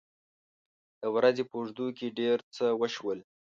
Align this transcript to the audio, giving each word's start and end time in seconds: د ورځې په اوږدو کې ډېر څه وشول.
د 1.01 1.03
ورځې 1.15 1.43
په 1.49 1.55
اوږدو 1.57 1.87
کې 1.97 2.15
ډېر 2.19 2.37
څه 2.55 2.65
وشول. 2.81 3.19